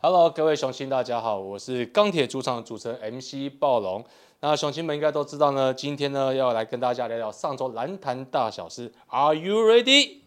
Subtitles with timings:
[0.00, 4.04] Hello，各位雄心，大家好，我是钢铁主场的主持人 MC 暴龙。
[4.38, 8.92] 那雄心们应该都知道呢，今天呢要来跟大家聊聊上周篮坛大小事。
[9.08, 10.18] Are you ready？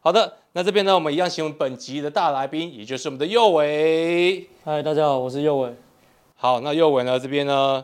[0.00, 4.46] 好的，那这边呢，我们一样请我们本集的大来宾，也就是我们的右伟。
[4.62, 5.74] 嗨，大家好，我是右伟。
[6.36, 7.82] 好，那右伟呢这边呢，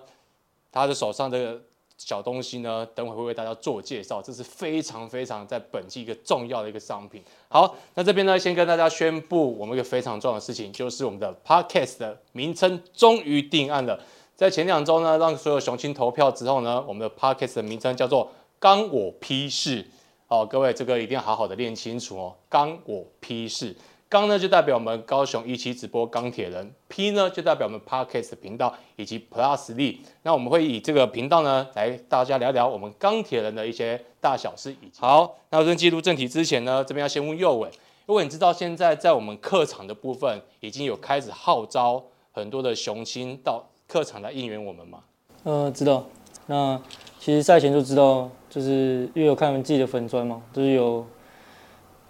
[0.70, 1.58] 他的手上的
[2.06, 7.22] 小东西呢，等会会为大家做介绍，这是非常非常在本季一个重要的一个商品。
[7.48, 13.98] 好，那这边呢，先跟大家宣布我们一个非常重要的事情，就是我们的 Podcast 的名称终于定案了。
[14.36, 19.86] 在前两周呢，让所有雄心投票之后呢，我们的 Podcast 的名称叫做“刚我批示”。
[20.28, 23.74] 哦，各位这个一定要好好的练清楚哦，“刚我批示”。
[24.14, 30.02] 刚呢就代表我们高雄一期直播钢铁人，P 呢就代表我们 Parkes 频道以及 Plus 力。
[30.22, 34.88] 那我们会以这个频道呢来大家聊聊我们钢铁人的一些大小事以。
[34.96, 37.68] 好，那在进入正题之前呢，这边要先问右伟，
[38.06, 45.00] 因为你知道现在在我们客场的部分已经有开始号召很多的雄心到客场来应援我们吗？
[45.42, 46.06] 呃，知道。
[46.46, 46.80] 那
[47.18, 51.04] 其实赛前就知道，就是因为有看自己的粉砖嘛，就是有。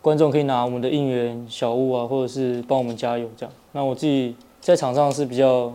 [0.05, 3.55] 观众可以拿我们的应援小物啊，或者是帮我们加油这样。
[3.73, 5.73] 那我自己在场上是比较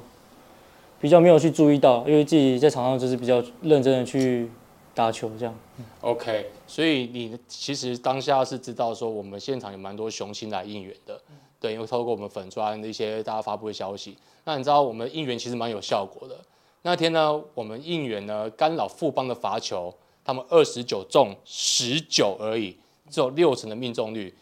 [1.02, 4.47] 比较没有去注意到，因为自己在场上就是比较认真的去
[4.94, 5.55] 打球这样。
[6.02, 11.19] OK，所以你其实当下是知道说我们现场有蛮多雄心来应援的，
[11.59, 16.36] 对，因为透过我们粉砖的一些大家发布的消息，那你知道我们应援其实蛮有效果的。
[16.83, 19.91] 那天呢，我们应援呢干扰富邦的罚球，
[20.23, 22.77] 他们二十九中十九而已。
[23.09, 24.33] 只有六成的命中率。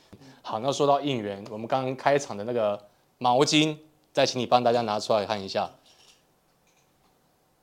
[0.41, 2.81] 好，那说到应援，我们刚刚开场的那个
[3.17, 3.75] 毛巾，
[4.13, 5.69] 再请你帮大家拿出来看一下。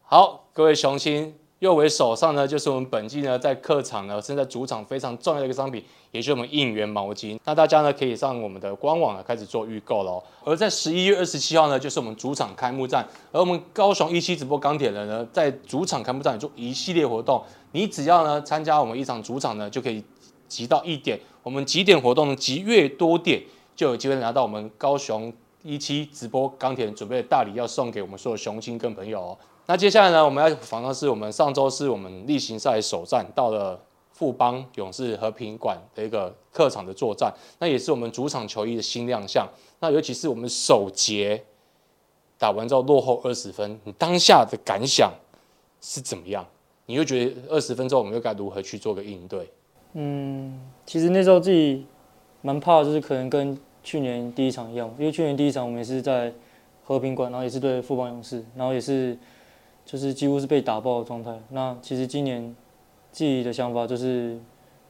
[0.03, 7.41] 好，各位雄心，右为手上呢，就是我们本季呢在客场呢，现在主场非常重要的一个商品，也就是我们应援毛巾。
[7.45, 10.23] 那大家呢可以上我们的官网呢开始做预购喽。
[10.45, 17.43] 而在十一月二十七号呢，就是我们主场开幕战，而我们高雄一期直播钢铁人呢，在主场开幕战做一系列活动，
[17.73, 20.05] 你只要呢参加我们一场主场呢，就可以。
[20.55, 23.43] 集到一点，我们集点活动集越多点，
[23.75, 25.33] 就有机会拿到我们高雄
[25.65, 29.39] 一期直播钢铁准备的大礼，要送给我们所有雄心跟朋友哦。
[29.67, 33.81] 那接下来呢，我们要访的是我们上周是我们例行赛首战，到了
[34.13, 39.45] 富邦勇士和平馆的一个客场的作战，那也是我们主场球衣的新亮相。
[39.81, 41.43] 那尤其是我们首节
[42.39, 45.13] 打完之后落后二十分，你当下的感想
[45.81, 46.47] 是怎么样？
[46.87, 49.51] 你又觉得二十分钟我们又该如何去做个应对？
[49.97, 51.87] 嗯，其实那时候自己
[52.43, 56.33] 蛮怕，就是可能跟去年第一场一样，因为去年第一场我们也是在
[56.83, 59.17] 和平馆，然后也是对富邦勇士，然后也是
[59.87, 61.39] 就是几乎是被打爆的状态。
[61.51, 62.55] 那其实今年
[63.13, 64.37] 自己的想法就是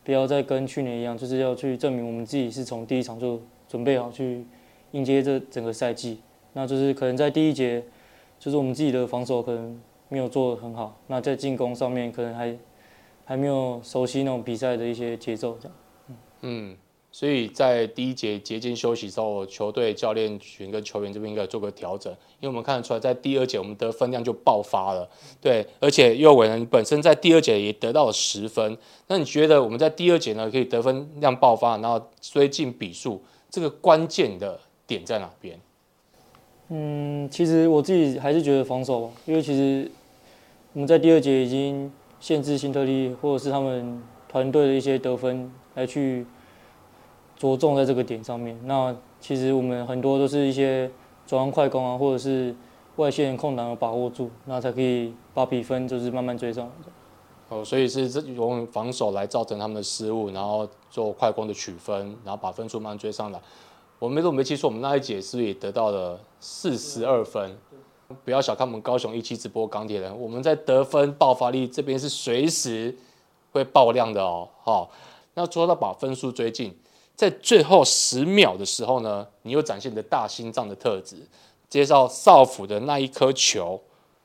[0.02, 3.38] 不要再跟去年一样，就是要去证明我们自己是从第一场就
[3.68, 4.46] 准备好去
[4.92, 6.20] 迎接这整个赛季。
[6.54, 7.84] 那就是可能在第一节，
[8.38, 9.78] 就是我们自己的防守可能
[10.08, 12.56] 没有做得很好，那在进攻上面可能还。
[13.24, 15.76] 还没有熟悉那种比赛的一些节奏，这样。
[16.42, 16.76] 嗯，
[17.10, 25.08] 所以在第一节节间休息之后，球队教练群跟球员这边应该做个调整，因为我们看得出来，在第二节我们得分量就爆发了。
[25.40, 28.76] 对，而且右伟呢，你本身在第二节也得到了十分，
[29.06, 35.58] 那你觉得我们在第二节呢可以得分量爆发，然后追进比数，这个关键的点在哪边？
[36.68, 39.90] 嗯，其实我自己还是觉得防守，因为其实
[40.74, 41.90] 我们在第二节已经。
[42.24, 46.24] 限制新特利或者是他们团队的一些得分来去
[47.36, 48.58] 着重在这个点上面。
[48.64, 50.90] 那其实我们很多都是一些
[51.26, 52.54] 转弯快攻啊，或者是
[52.96, 56.66] 外线空档把握住，那才可以把比分就是慢慢追上。
[57.50, 63.40] 哦，所以是这用防守来造成他们的失误，然后做快攻的取分，然后把分数慢慢追上来。
[63.98, 67.54] 我们没我没记错，我们那一节是不是也得到了四十二分？
[68.24, 72.94] 不要小看我们高雄一期直播钢铁人，我们在得分爆发力这边是随时
[73.50, 74.48] 会爆量的哦。
[74.62, 74.90] 好，
[75.34, 76.76] 那说到把分数追进，
[77.16, 81.16] 在最后十秒的时候呢，你又展现你的大心脏的特质，
[81.68, 83.80] 接到少辅的那一颗球，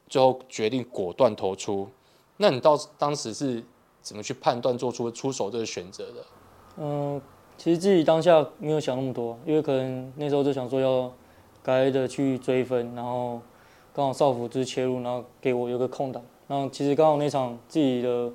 [0.10, 1.88] 最后决定果断投出。
[2.38, 3.64] 那你到当时是
[4.02, 6.26] 怎么去判断做出出手这个选择的？
[6.78, 7.22] 嗯，
[7.58, 11.12] 其实自己当下没有想那么多，因为可能那时候就想说要
[11.64, 13.40] 该的去追分，然后。
[14.00, 16.24] 刚好少辅就是切入，然后给我有个空档。
[16.48, 18.32] 然后其实刚好那场自己的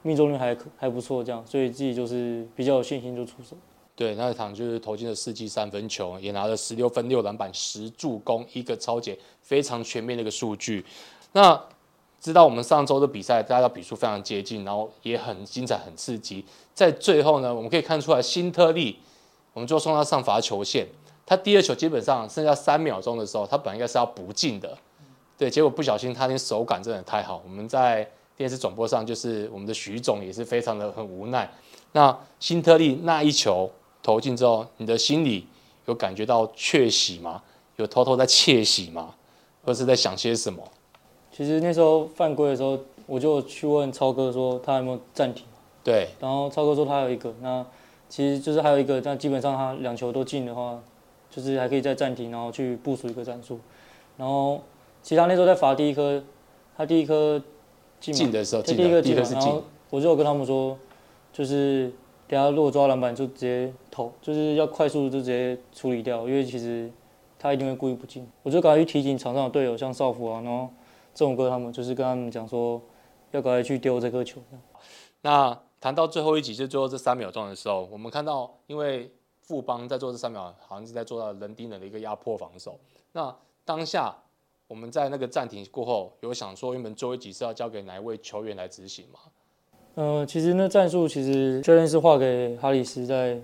[0.00, 3.54] 命中率还还不错，这样，所以自己就是比较有信心就出手。
[3.94, 10.82] 对，那一场就是投进了四记三分球，也拿了十六分、六篮板、十助攻，一个超解，非常全面的一个数据。
[11.32, 11.62] 那
[12.18, 16.42] 知道我们上周的比赛，大家比数非常接近，然后也很精彩、很刺激。
[16.72, 18.96] 在最后呢，我们可以看出来，新特利，
[19.52, 20.86] 我们就送他上罚球线。
[21.26, 24.76] 他第二球基本上剩下三秒钟的时候，他本来应该是要不进的，
[25.36, 31.50] 对，结果不小心他那手感真的太好，我们在电视转播上就是我们的徐总也是非常的很无奈。
[31.92, 33.70] 那新特利那一球
[34.02, 35.46] 投进之后，你的心里
[35.86, 37.42] 有感觉到窃喜吗？
[37.76, 39.14] 有偷偷在窃喜吗？
[39.64, 40.62] 或是在想些什么？
[41.32, 45.44] 其实那时候犯规的时候，我就去问超哥说他有没有暂停，
[45.82, 47.64] 对，然后超哥说他有一个，那
[48.08, 50.80] 其实就是还有一个，但基本上他两球都进的话，
[51.30, 53.58] 就是还可以再暂停，然后去部署一个战术。
[54.16, 54.62] 然后
[55.04, 56.24] 其实他那时候在罚第一颗，
[56.74, 57.40] 他第一颗
[58.00, 60.78] 进，进的时候他第一进的，第一个进然后，我就有跟他们说，
[61.30, 61.92] 就是
[62.26, 66.90] 等下如果抓篮板就直接投，就是要快速就直接处理掉，因为其实
[67.38, 68.26] 他一定会故意不进。
[68.42, 70.70] 我就赶快去提醒场上的队友，像少辅啊，然后
[71.14, 72.80] 郑勇哥他们，就是跟他们讲说，
[73.32, 74.40] 要赶快去丢这颗球。
[75.20, 79.10] 那谈到最后一集，就最后这三秒钟的时候，我们看到，因为
[79.42, 82.78] 富邦在做这三秒，好像是在做到人盯人的一个压迫防守。
[83.12, 83.36] 那
[83.66, 84.16] 当下
[84.74, 89.20] 我们在那个暂停过后，有想说原本最后一集是要交给哪一位球员来执行吗？
[89.94, 93.40] 呃，其实那战术其实教练是画给哈里斯在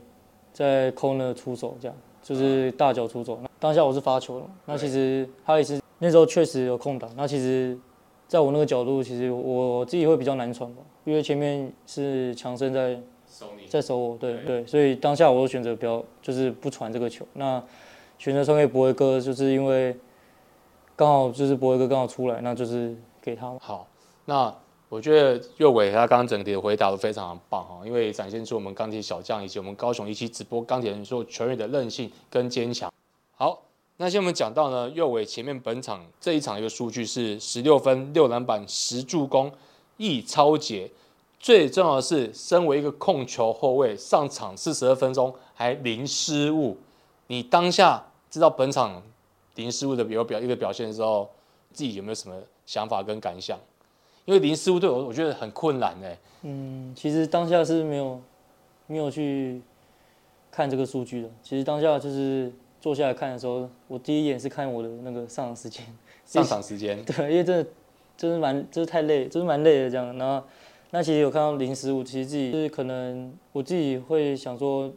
[0.53, 3.39] 在 corner 出手，这样就是大脚出手。
[3.41, 7.79] 那当下我是发球了，那其实哈里斯那时候确实有空档，那其实
[8.27, 17.25] 在我那个角度，其实我自己会比较难传吧，因为前面是强森在收你在守我，对对，所以当下我就选择不要，就是不传这个球。
[17.35, 17.63] 那
[18.19, 19.97] 选择传给博威哥，就是因为
[21.01, 23.51] 刚好就是博威哥刚好出来，那就是给他。
[23.59, 23.87] 好，
[24.27, 24.55] 那
[24.91, 32.93] 我觉得右伟他刚刚整体的回答都非常棒哈，因为展现出我们钢铁小将以及我们高雄一期直播钢铁人所有球员的韧性跟坚强。
[33.35, 33.63] 好，
[33.97, 39.51] 那先我们讲到呢，右伟前面本场这一场一个数据是十六分、六篮板、十助攻、
[39.97, 40.91] 一超节。
[41.39, 46.77] 最重要的是，身为一个控球后卫，上场四十二分钟还零失误。
[47.29, 49.03] 你当下知道本场
[49.61, 51.29] 零失误的有表一个表现的时候，
[51.73, 52.35] 自己有没有什么
[52.65, 53.59] 想法跟感想？
[54.25, 58.21] 因为林师傅对我我觉得很困难哎、嗯，其实当下是没有
[58.87, 59.61] 没有去
[60.51, 61.29] 看这个数据的。
[61.43, 65.85] 其实当下就是坐下来看的时候，我第一眼是看我的那个上场时间，
[66.25, 67.71] 上场时间 对，因为真的
[68.17, 70.17] 真的蛮真的太累，真的蛮累的这样。
[70.17, 70.47] 然后
[70.91, 74.91] 那其实有看到林师傅，其实自己就是可能我自己会想说，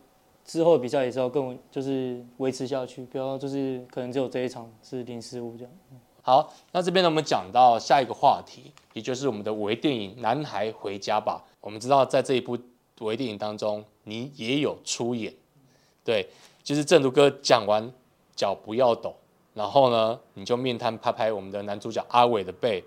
[0.45, 5.73] 之后比赛也是要更就是维持下去，不要就是可能只有这一场是零失误这样。
[6.21, 11.43] 好，那这边呢，我们讲到下一个话题，也就是我们的微电影《男孩回家吧》。
[11.59, 12.57] 我们知道，在这一部
[12.99, 15.33] 微电影当中，你也有出演，
[16.03, 16.29] 对，
[16.63, 17.91] 就是正如哥讲完
[18.35, 19.13] 脚不要抖，
[19.53, 22.81] 然后呢，你就面瘫拍拍我们的男主角阿伟的背。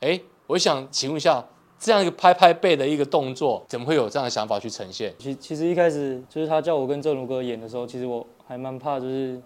[0.00, 1.46] 哎，我想请问一下，
[1.80, 5.14] 这样一个拍拍背的一个动作，怎么会有这样的想法去呈现？
[5.18, 9.40] 其其实一开始就是他叫我跟郑如哥演的时候，其实我还蛮怕，就是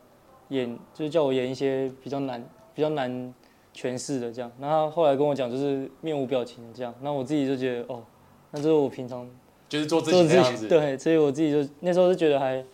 [0.49, 2.45] 演就是叫我演一些比较难
[2.75, 3.33] 比较难
[3.73, 4.51] 诠释的这样。
[4.59, 6.93] 那他后来跟我讲，就是面无表情的这样。
[7.01, 8.03] 那我自己就觉得哦，
[8.51, 9.31] 那就是我平常
[9.69, 10.67] 就是做自己的样子。
[10.67, 12.65] 对，所以我自己就那时候是觉得还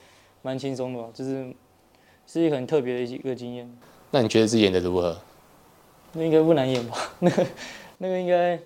[0.40, 1.54] 蛮轻松的吧，就是
[2.26, 3.70] 是一个很特别的一个经验。
[4.10, 5.14] 那你觉得自己演的如何？
[6.14, 6.96] 那应该不难演吧？
[7.20, 7.46] 那个
[7.98, 8.60] 那个应该哎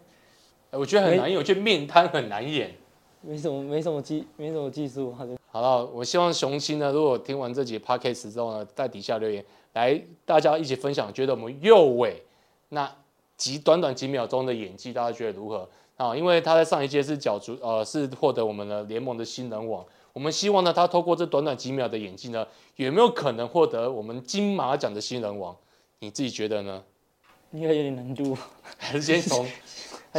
[0.76, 2.74] 我觉得很难演，我觉得面瘫很难演。
[3.20, 5.14] 没什么没什么技没什么技术
[5.50, 12.22] 好了，我希望雄心呢，如果听完这集 podcast 之后呢，在底下留言，来大家一起分享，觉得我们右尾
[12.68, 12.90] 那
[13.36, 15.66] 几短短几秒钟的演技，大家觉得如何？
[15.96, 19.82] 啊，因为他在上一届是角逐，呃，是获得我们的联盟的新人王。
[20.12, 25.56] 我们希望呢，他透过这短短几秒的演技呢，有没有可能获得我们金马奖的新人王？
[26.00, 26.82] 你自己觉得呢？
[27.52, 28.36] 应该有点难度，
[28.76, 29.46] 还是先从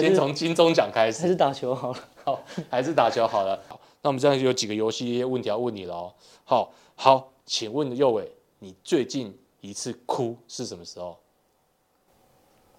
[0.01, 1.27] 先从金钟奖开始还？
[1.27, 1.99] 是打球好了。
[2.23, 3.59] 好，还是打球好了。
[3.67, 6.13] 好，那我们这样有几个游戏问题要问你了哦。
[6.43, 11.17] 好，好，请问右伟，你最近一次哭是什么时候？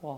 [0.03, 0.13] 哇，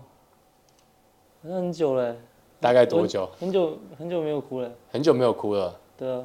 [1.41, 2.17] 好像很久了欸，
[2.59, 3.29] 大概多久？
[3.39, 4.71] 很久很久没有哭了。
[4.91, 6.23] 很久没有哭了，对啊，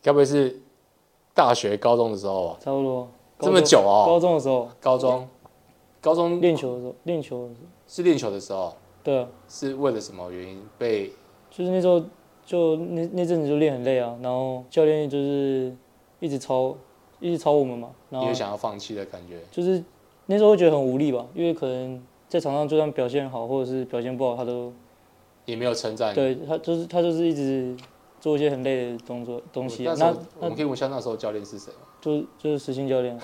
[0.00, 0.58] 该不会是
[1.34, 2.56] 大学、高中的时候啊？
[2.60, 3.08] 差不多。
[3.40, 5.28] 这么久哦高中的时候，高中，
[6.00, 11.10] 高中练球的时候，练球的时候，是练球的时候，对啊，是为了什么原因被？
[11.50, 12.02] 就是那时候
[12.44, 15.74] 就那那阵子就练很累啊，然后教练就是
[16.20, 16.76] 一直抄，
[17.20, 19.38] 一直抄我们嘛，然后你有想要放弃的感觉？
[19.50, 19.82] 就是
[20.26, 24.72] 那时候会觉得很无力吧，因为可能在场上就算表现好或者是表现不好，他都
[25.46, 26.14] 也没有称赞你。
[26.14, 27.74] 对他就是他就是一直
[28.20, 29.94] 做一些很累的动作东西啊。
[29.98, 31.78] 那那我们可以问一下那时候教练是谁吗？
[32.00, 33.18] 就就是实心教练，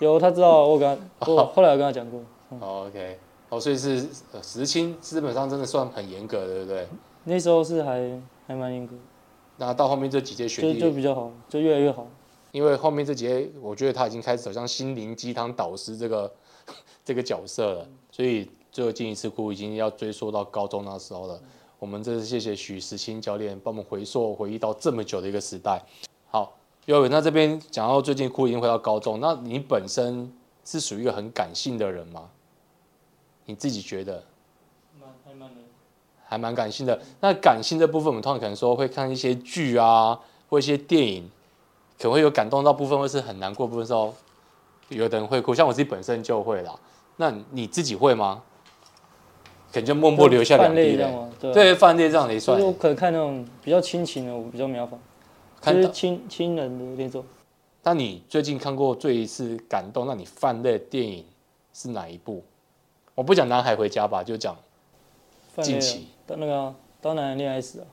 [0.00, 2.20] 有他知道啊，我跟他我 后来有跟他讲过，
[2.60, 6.88] 哦，OK，哦，所以是呃实青，基本上真的算很严格的，对不对？
[7.24, 8.94] 那时候是还还蛮严格，
[9.56, 12.06] 那到后面这几届学就弟就比较好，就越来越好。
[12.52, 16.32] 因为后面这几届我觉得他已经开始走向心灵鸡汤导师这个
[17.04, 21.40] 这个角色了，所以最后进一次哭已经要追溯到高中那时候了。
[21.78, 25.80] 我们这是谢谢许时清教练帮我们回溯回忆到这么久的一个时代。
[26.30, 30.32] 好，尤伟，那这边讲到最近哭已经回到高中，那你本身
[30.64, 32.30] 是属于一个很感性的人吗？
[33.46, 34.22] 你自己觉得？
[36.28, 37.00] 还蛮感性的。
[37.20, 41.22] 那感性这部分，我们通常可能说会看一些剧啊，或一些电影，
[41.96, 44.12] 可能会有感动到部分，或是很难过部分的时候，
[44.88, 45.54] 有的人会哭。
[45.54, 46.74] 像我自己本身就会啦。
[47.16, 48.42] 那你自己会吗？
[49.72, 51.08] 可能就默默流下两滴泪。
[51.38, 52.60] 对，泛泪这样也算。
[52.60, 54.98] 我可能看那种比较亲情的，我比较没办法。
[55.72, 57.24] 就是亲亲人的那种。
[57.84, 61.24] 那你最近看过最一次感动让你泛泪的电影
[61.72, 62.42] 是哪一部？
[63.16, 64.54] 我不讲《男孩回家》吧，就讲
[65.62, 66.08] 近期。
[66.26, 66.52] 当那个
[67.00, 67.86] 《当男人恋爱史》啊，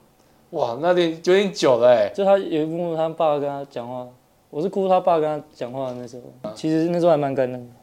[0.49, 2.11] 哇，那点有点久了哎。
[2.13, 4.05] 就他有一幕，他爸跟他讲话，
[4.49, 7.73] 我是哭他爸跟他讲话的那时候，其实那时候还蛮感人的，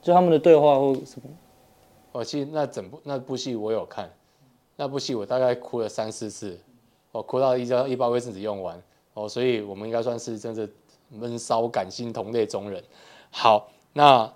[0.00, 1.28] 就他们的对话或什么。
[2.12, 4.10] 哦，其实那整部那部戏我有看，
[4.76, 6.58] 那部戏我大概哭了三四次，
[7.12, 10.66] 我哭到一张一包卫生纸用完哦，所以我们应该算是真的
[11.10, 12.82] 闷骚感性同类中人。
[13.30, 14.32] 好，那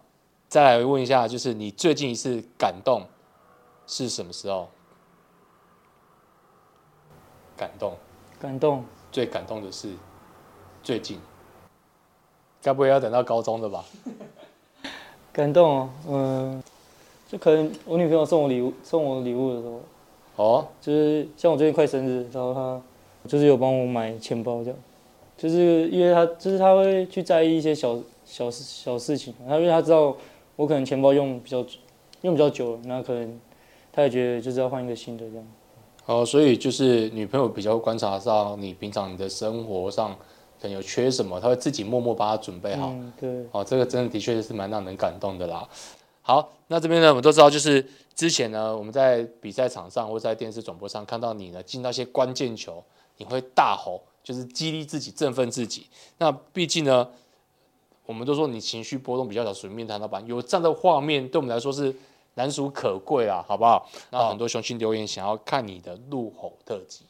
[0.50, 3.04] 再来问一下，就是你最近一次感动
[3.86, 4.68] 是什么时候？
[7.56, 7.96] 感动，
[8.40, 9.90] 感动，最感动的是
[10.82, 11.20] 最近，
[12.60, 13.84] 该不会要等到高中的吧？
[15.32, 16.60] 感动，嗯，
[17.28, 19.80] 就可能我女朋友送我礼物，送我礼物的时候，
[20.34, 22.82] 哦，就是像我最近快生日，然后她
[23.28, 24.78] 就是有帮我买钱包这样，
[25.36, 30.16] 就是因为她就是她会去在意一些小小事小事情，然后因为她知道
[30.60, 31.64] 我可能钱包用比较
[32.20, 33.40] 用比较久了，那可能
[33.90, 35.46] 他也觉得就是要换一个新的这样。
[36.04, 40.14] 哦，所以就是女朋友比较观察到你平常你的生活上
[40.60, 42.94] 可能有缺什么，她会自己默默把它准备好。
[43.18, 45.66] 对，哦，这个真的的确是蛮让人感动的啦。
[46.20, 47.82] 好，那这边呢，我们都知道，就是
[48.14, 52.84] 之前呢，我们在比赛场上或在电视转播上看到你呢进到一些关键球，
[53.16, 55.86] 你会大吼，就是激励自己、振奋自己。
[56.18, 57.08] 那毕竟呢，
[58.10, 61.94] 我们都说你情绪波动比较小，属于面瘫老板，有这样的画面，对我们来说是。
[62.34, 63.90] 难属可贵啊，好不好？
[64.10, 67.04] 那很多雄心留言想要看你的怒吼特辑，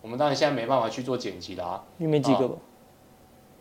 [0.00, 2.54] 我们当然现在没办法去做剪辑啦，因为没几个吧，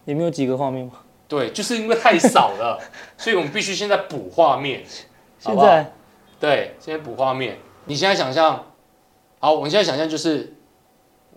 [0.05, 0.93] 也没有几个画面吗？
[1.27, 2.79] 对，就是因为太少了，
[3.17, 4.85] 所以我们必须现在补画面。
[5.39, 5.91] 现在，
[6.39, 7.57] 对，现在补画面。
[7.85, 8.63] 你现在想象，
[9.39, 10.55] 好，我们现在想象就是，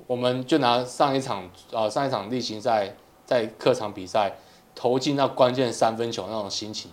[0.07, 2.95] 我们就拿上一场啊，上一场例行赛
[3.25, 4.37] 在客场比赛
[4.81, 6.89] 投进那关键三分球那种心情。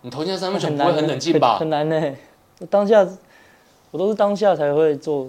[0.00, 1.58] 你投进三分球不会很冷静吧？
[1.58, 2.16] 很难呢。
[2.70, 3.04] 当下
[3.90, 5.28] 我都是当下才会做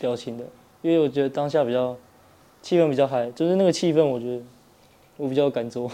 [0.00, 0.44] 表情的，
[0.80, 1.96] 因为我觉得当下比较
[2.60, 4.42] 气氛比较嗨，就是那个气氛，我觉得
[5.18, 5.88] 我比较敢做。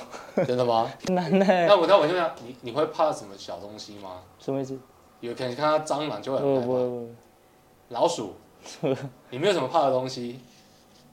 [0.46, 0.90] 真的吗？
[1.06, 1.44] 很难呢。
[1.66, 4.22] 那我那我就想，你你会怕什么小东西吗？
[4.38, 4.78] 什么意思？
[5.20, 7.94] 有可能看到蟑螂就会很害怕。
[7.94, 8.32] 老鼠？
[9.28, 10.40] 你没有什么怕的东西？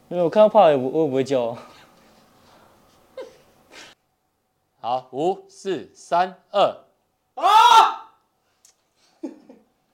[0.07, 1.57] 因为我看到怕我我也不会叫。
[4.85, 6.61] 好，五四三二
[7.33, 8.13] 啊！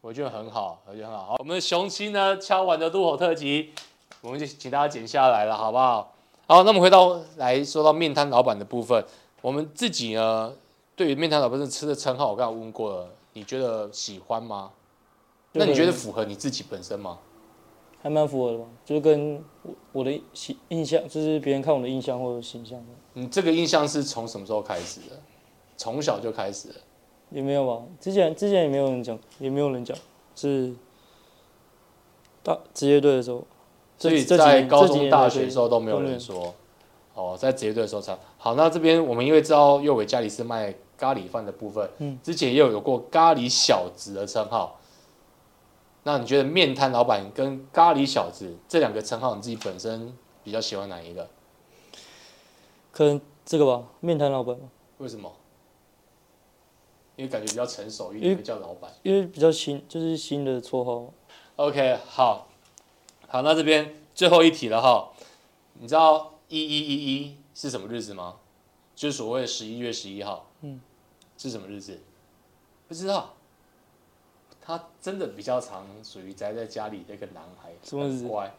[0.01, 1.27] 我觉得很好，我觉得很好。
[1.27, 3.74] 好，我们的雄七呢敲完的怒吼特辑，
[4.19, 6.13] 我们就请大家剪下来了，好不好？
[6.45, 9.01] 好，那我们回到来说到面摊老板的部分，
[9.41, 10.53] 我们自己呢
[10.93, 14.71] 对于面摊老板吃的称号，我刚刚问过了，你觉得喜欢吗？
[15.53, 17.17] 那你觉得符合你自己本身吗？
[18.01, 20.22] 还蛮符合的吧，就是跟我我的印
[20.70, 22.84] 印象，就是别人看我的印象或者形象。
[23.13, 25.20] 你这个印象是从什么时候开始的？
[25.77, 26.75] 从小就开始了？
[27.29, 29.96] 也没有吧，之前之前也没有人讲，也没有人讲，
[30.36, 30.74] 是
[32.43, 33.43] 大职业队的时候。
[33.98, 36.53] 所以在高中、大学的时候都没有人说。
[37.13, 38.55] 哦，在职业队的时候才好。
[38.55, 44.79] 那这边我们因为知道右伟家里是卖咖喱饭的部分，嗯，之前也有有过咖喱小子的称号。
[46.03, 51.29] 那你觉得面摊老板跟咖喱小子这两个称号，你自己本身比较喜欢哪一个？
[52.91, 54.58] 可能这个吧，面摊老板。
[54.98, 55.31] 为什么？
[57.15, 58.91] 因为感觉比较成熟一点，叫老板。
[59.03, 61.13] 因为比较新，就是新的绰号。
[61.58, 62.48] OK，好，
[63.27, 65.12] 好，那这边最后一题了哈。
[65.79, 68.38] 你知道一一一一是什么日子吗？
[68.96, 70.48] 就是所谓的十一月十一号。
[70.62, 70.81] 嗯。
[71.38, 72.00] 是什么日子？
[72.88, 73.34] 不知道。
[74.63, 78.53] 他真的比较常属于宅在家里的一个男孩，很乖，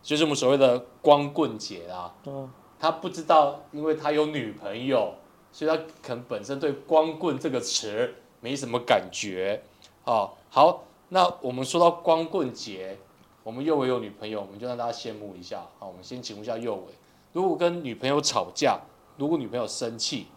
[0.00, 2.14] 就是我们所谓的光棍节啦。
[2.26, 5.14] 嗯，他不知道，因为他有女朋友，
[5.50, 9.62] 所以他可能本身对光棍这个词没什么感觉。
[10.04, 12.96] 哦，好，那我们说到光棍节，
[13.42, 15.66] 我们右伟有女朋友，我们就让大家羡慕一下。
[15.78, 16.94] 好，我们先请问一下右伟，
[17.32, 18.80] 如果跟女朋友吵架，
[19.18, 20.28] 如果女朋友生气，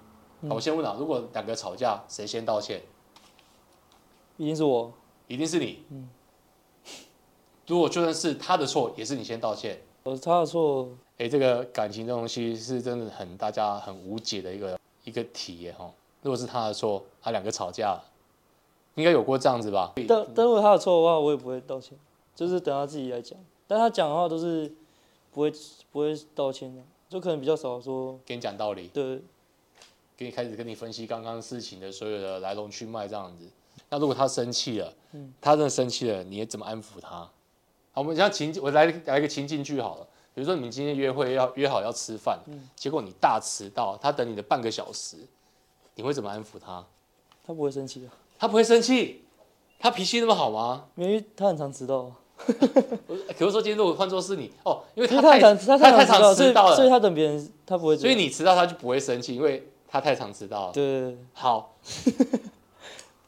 [0.50, 2.82] 好我先问啊，如果两个吵架，谁先道歉？
[4.38, 4.92] 一定是我，
[5.34, 5.80] 一定是你。
[7.66, 9.82] 如果就算是他的错，也是你先道歉。
[10.04, 10.88] 我他的错，
[11.18, 15.92] 哎，这个感情这东西是真的很大家很无解的一个一个题耶哈。
[16.22, 18.06] 如果是他的错，他两个吵架了，
[18.94, 19.92] 应该有过这样子吧？
[20.08, 21.98] 但但如果他的错的话，我也不会道歉，
[22.36, 23.36] 就是等他自己来讲。
[23.66, 24.72] 但他讲的话都是
[25.32, 25.52] 不会
[25.92, 28.20] 不会道歉的，就可能比较少说。
[28.24, 29.20] 给你讲道理，对，
[30.16, 33.48] 给你开始跟你分析刚刚事情的所有的来龙去脉这样子。
[33.94, 34.92] 那如果他生气了，
[35.40, 37.10] 他真的生气了，你怎么安抚他？
[37.10, 37.32] 好，
[37.94, 40.08] 我们像情，我来来一个情境剧好了。
[40.34, 42.40] 比如说你们今天约会要约好要吃饭，
[42.76, 45.18] 结果你大迟到，他等你的半个小时，
[45.94, 46.84] 你会怎么安抚他？
[47.46, 48.10] 他不会生气的，
[48.40, 49.26] 他不会生气，
[49.78, 50.86] 他脾气那么好吗？
[50.96, 52.12] 因为他很常迟到。
[53.38, 60.74] 可是说今天如果换作是你哦，因为他太太他太常迟到了，所以他等别人他不会，所以你迟到他就不会生气，因为他太常迟到了。
[60.74, 61.76] 对，好，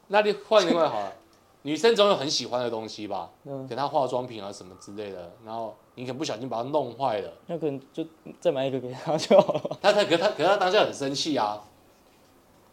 [0.08, 1.12] 那你换另外好了。
[1.62, 3.28] 女生总有很喜欢的东西吧，
[3.68, 8.06] 给她化妆品啊什么之类的，然后你可能不小心把它弄坏了，那可能就
[8.38, 9.78] 再买一个给她就好了。
[9.82, 11.64] 他他可他可他当下很生气啊。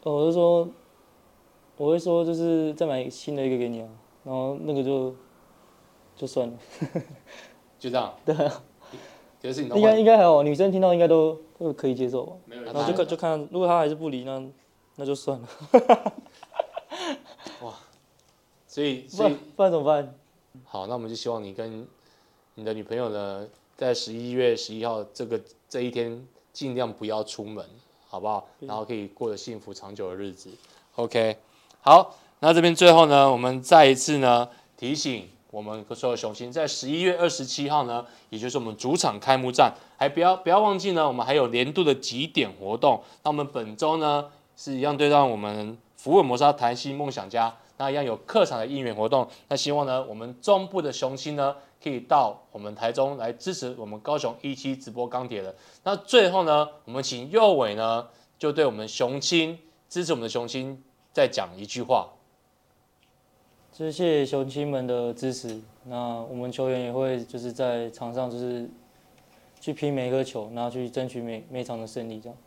[0.03, 0.67] 哦，我就说，
[1.77, 3.89] 我会说就是再买新的一个给你啊，
[4.25, 5.15] 然后那个就
[6.15, 6.53] 就算了，
[7.79, 8.13] 就这样。
[8.23, 8.61] 对啊，
[9.41, 12.33] 是你应该应该还好，女生听到应该都都可以接受吧。
[12.45, 14.39] 没有，然后就看就看，如果她还是不理，那
[14.97, 15.47] 那就算了。
[18.73, 18.75] 哇。
[18.75, 20.15] 所以，所以不然怎么办？
[20.65, 21.87] 好，那我们就希望你跟
[22.55, 25.39] 你的女朋友呢，在十一月十一号这个
[25.69, 27.63] 这一天，尽量不要出门，
[28.07, 28.47] 好不好？
[28.59, 30.49] 然后可以过得幸福长久的日子。
[30.95, 31.37] OK，
[31.81, 43.01] 好，那这边最后呢，我们再一次呢提醒我们所有雄心，在十一月二十七号呢，也就是我们主场开幕战，还不要不要忘记呢，我们还有年度的几点活动。
[43.23, 47.55] 那我们本周呢，是一样对让我们福尔摩沙谈心梦想家。
[47.77, 55.53] 那一样有客场的应援活动，那希望呢，我们中部的雄心呢，可以到我们台中来支持我们高雄一期直播钢铁人。
[55.83, 58.07] 那最后呢，我们请右伟呢，
[58.37, 59.57] 就对我们雄心
[59.89, 62.09] 支持我们的雄心再讲一句话。
[63.71, 68.69] 谢谢雄心们的支持，那我们球员也会就是在场上就是
[69.59, 72.37] 去拼每一颗球，然后去争取每每场的胜利，这样。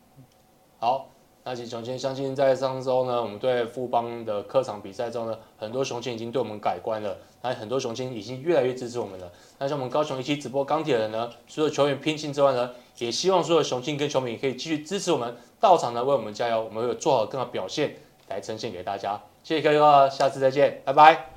[0.79, 1.09] 好。
[1.49, 9.31] 那其实雄心相信在上周呢，我们对富邦的客场比赛中呢，很多雄心已经对我们改观了，那很多雄心已经越来越支持我们了。
[9.61, 17.95] 那像我们高雄一期直播钢铁人呢，除了球员拼劲之外呢，也希望所有雄心跟球迷可以继续支持我们，到场呢为我们加油，我们会做好更好表现
[18.27, 19.23] 来呈现给大家。
[19.45, 21.36] 谢谢各位，下次再见，拜拜。